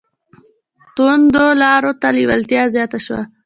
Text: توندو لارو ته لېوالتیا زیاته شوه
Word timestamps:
توندو 0.95 1.45
لارو 1.61 1.91
ته 2.01 2.07
لېوالتیا 2.15 2.63
زیاته 2.75 2.99
شوه 3.05 3.21